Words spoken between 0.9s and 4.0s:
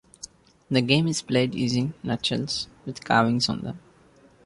is played using nutshells with carvings on them.